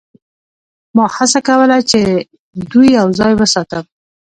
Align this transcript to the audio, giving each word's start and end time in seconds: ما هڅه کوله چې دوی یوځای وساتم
ما 0.95 1.05
هڅه 1.15 1.39
کوله 1.47 1.77
چې 1.89 2.01
دوی 2.69 2.87
یوځای 2.99 3.33
وساتم 3.37 3.85